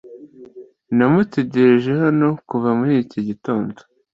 Namutegereje 0.97 1.91
hano 2.03 2.27
kuva 2.49 2.69
muri 2.79 2.93
iki 3.03 3.19
gitondo. 3.27 3.79